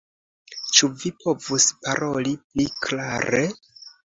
Ĉu 0.77 0.89
vi 1.01 1.11
povus 1.25 1.67
paroli 1.83 2.35
pli 2.47 2.69
klare? 2.87 3.47